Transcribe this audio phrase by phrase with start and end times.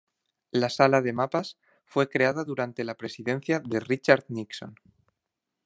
[0.49, 4.73] La Sala de Mapas fue creada durante la presidencia de Richard Nixon.